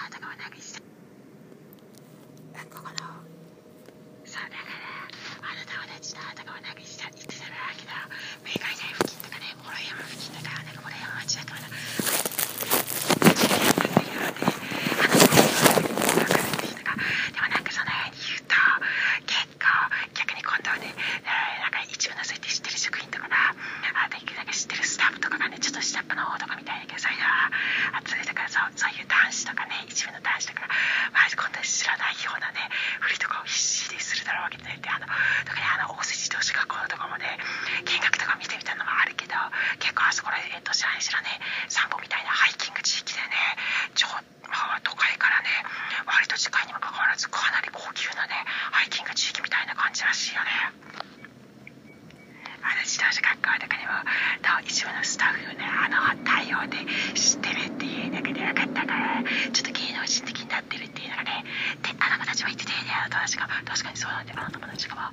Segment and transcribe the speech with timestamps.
[0.00, 0.80] あなたがなくした
[2.74, 2.96] ここの
[4.24, 4.88] そうだから
[5.44, 7.19] あなたはねちのハートがなくした。
[49.90, 50.50] 感じらしいよね。
[52.62, 53.90] あの自動車学校とかにも
[54.62, 56.76] 一部のスタッフねあの対応で
[57.14, 61.42] 知ってるっていう中でよかったからちょっと芸能人的になってるっていうのがね
[61.82, 63.48] であの子たちも言ってたよねあの友達が。
[63.66, 65.10] 確かにそうなんであの友達が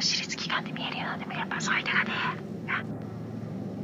[0.00, 2.10] 私立機関で見えるようなでもやっぱそういうのがね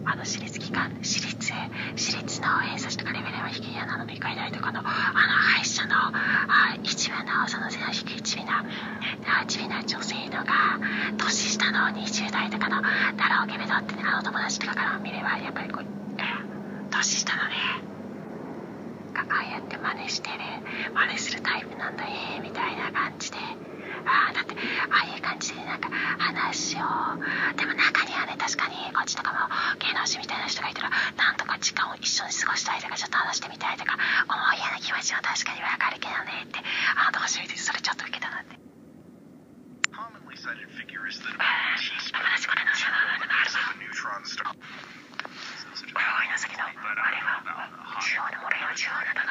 [0.09, 1.53] あの私立機関私立
[1.97, 8.65] 私立の偏差値とかレベルは低いやなので外大とかのあの歯医者のあ一部のその背の低いちびな
[9.45, 10.81] 一部の女性のが
[11.19, 15.87] 年下の20代とかのだろうけれどってねあの友達とかから見ればやっぱりこう
[16.91, 17.55] 年下のね
[19.15, 20.39] ああやって真似してる
[20.95, 23.39] 真似するタイプなんだえー、みたいな感じで。
[24.07, 24.55] ああだって。
[24.55, 26.79] ああいう感じでなんか話を
[27.57, 29.39] でも中にはね確かにこっちとかも
[29.83, 33.47] 芸能人みたいな人がいたらなんとか時間を一緒に過ごしたいとかちょっと話して。
[33.49, 33.97] みたいとか
[34.29, 36.61] 思う嫌な気持ちは確かにわかるけどねって
[36.97, 38.57] あんた初めてそれちょっと受けたなって。
[48.01, 49.26] 地方のものよ地方など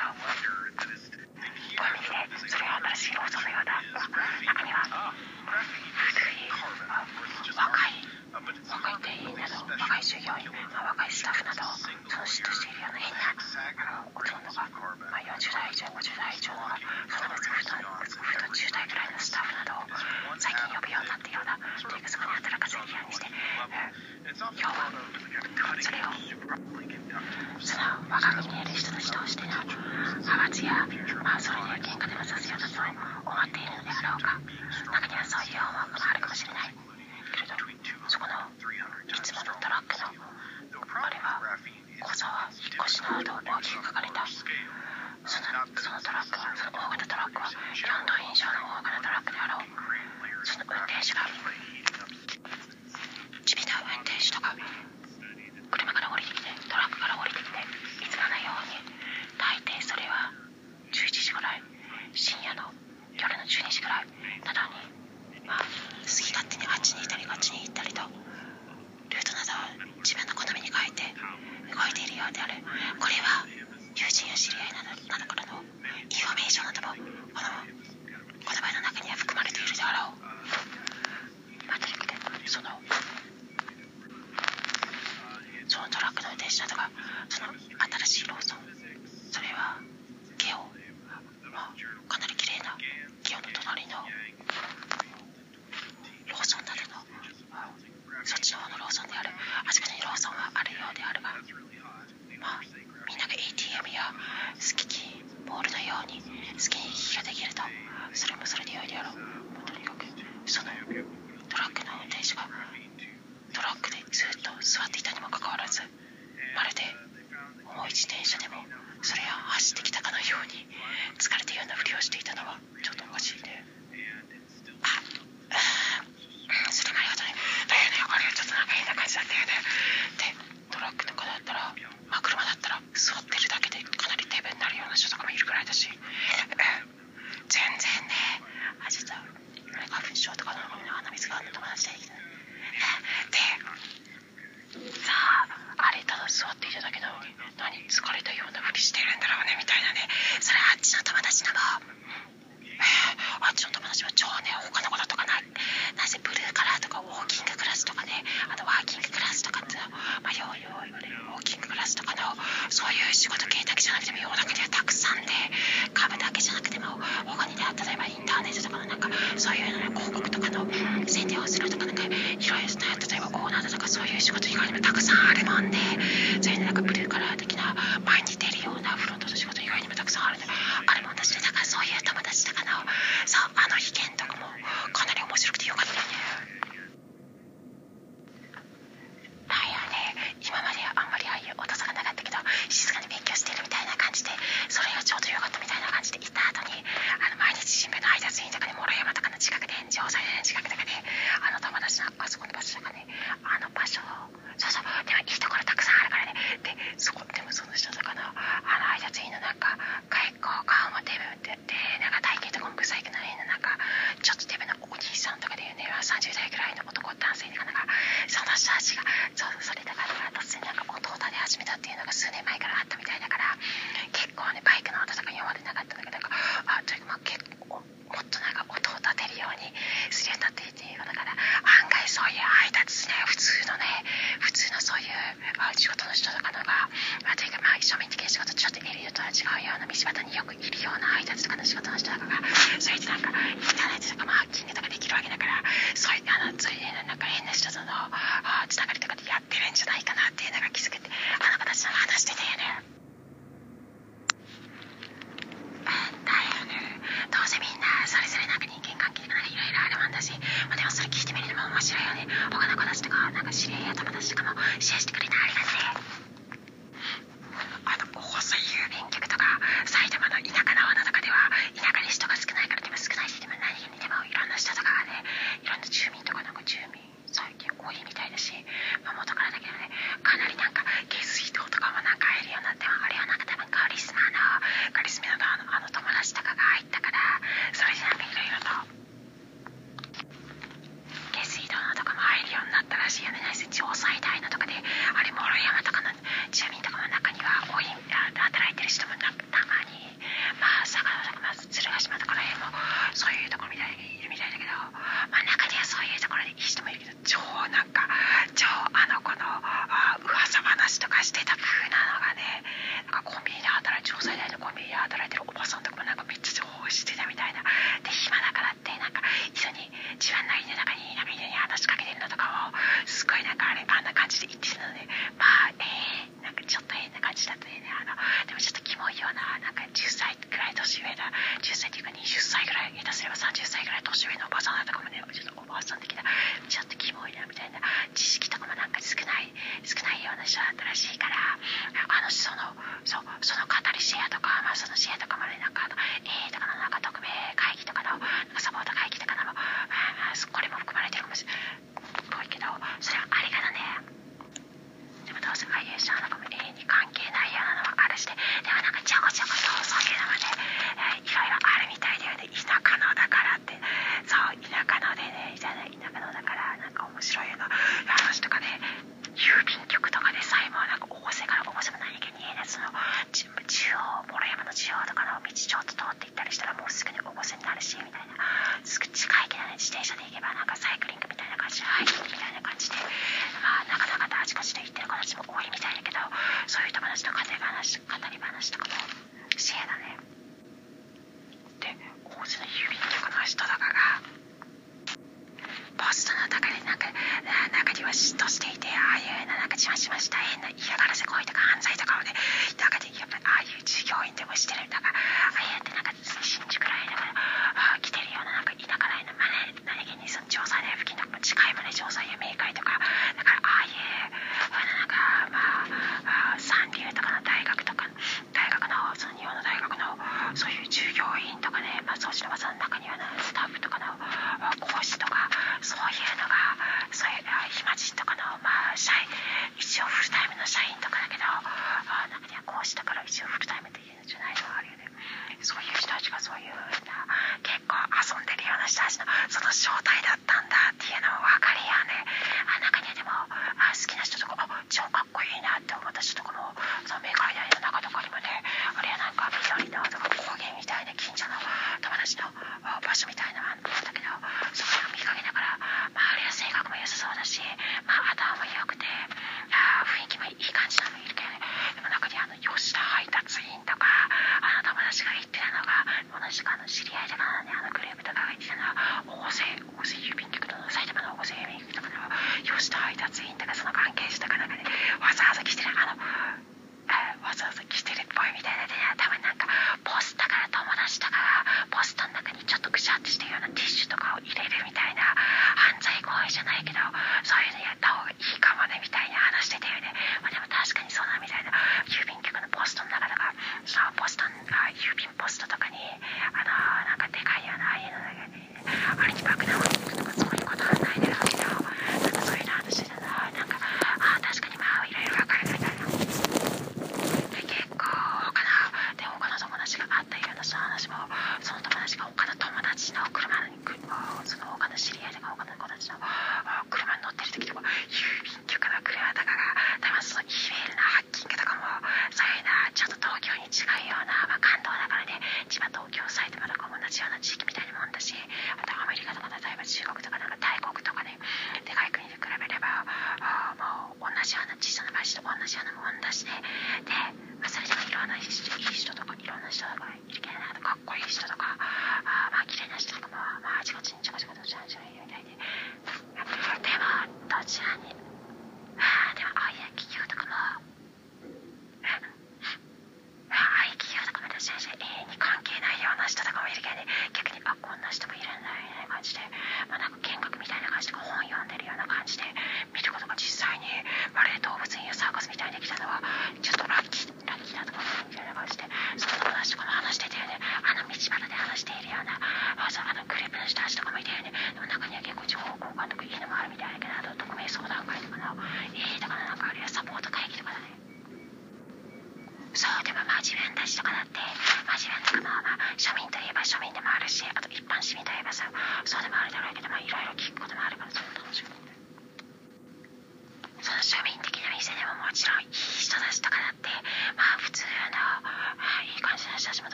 [262.49, 265.54] 他の子たちとかなんか知り合いや友達とかもシェアしてくれてり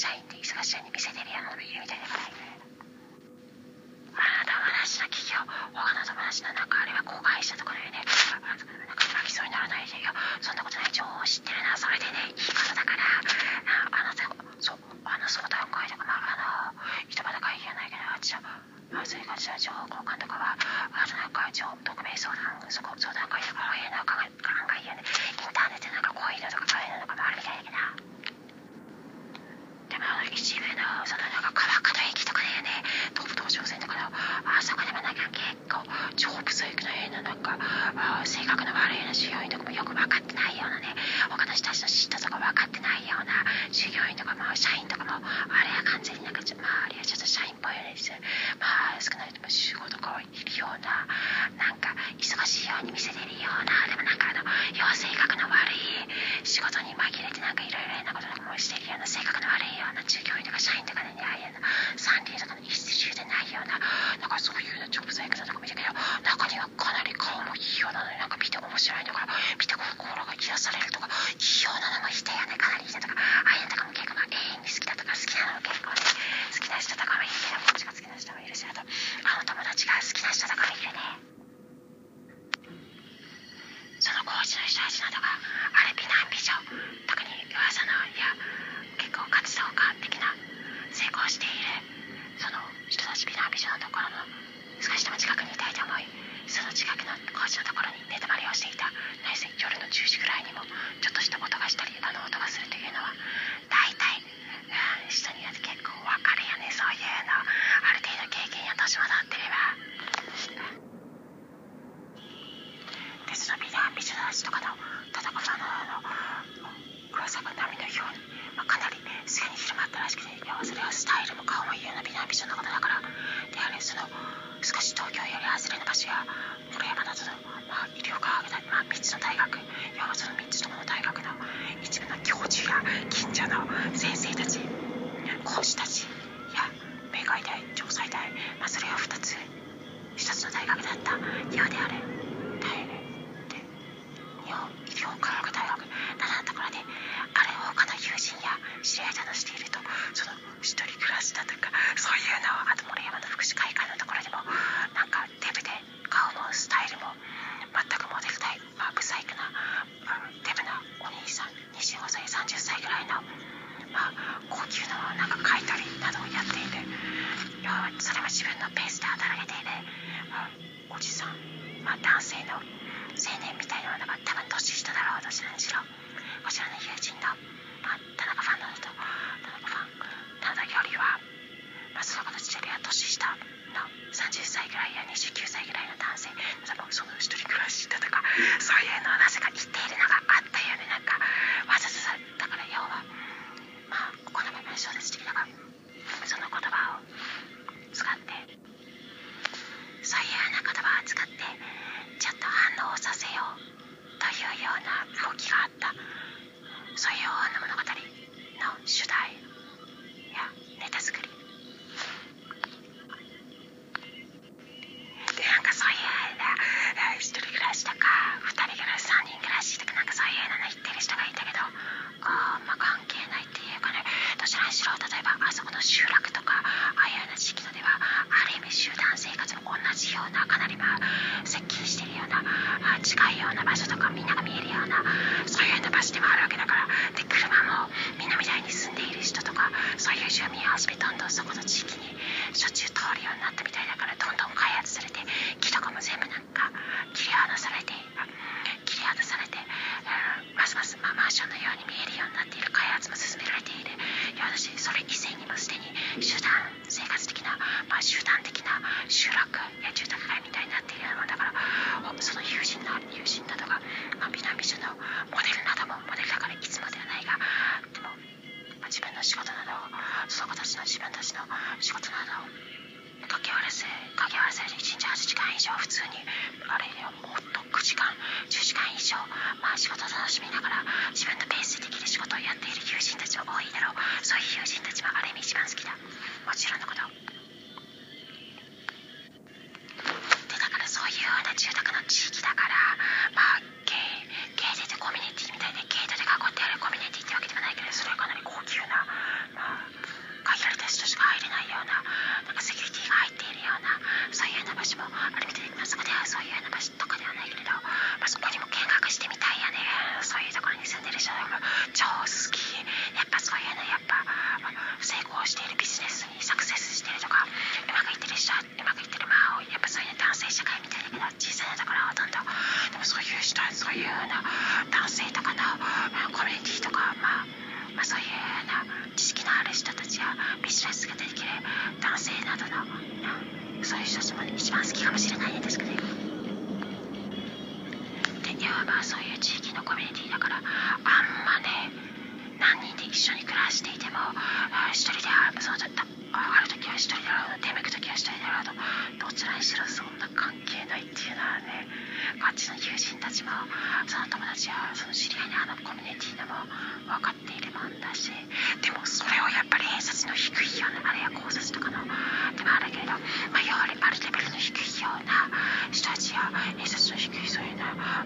[0.00, 2.19] 社員って忙しそうに見せてるやんあみたいな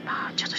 [0.03, 0.57] まあちょっと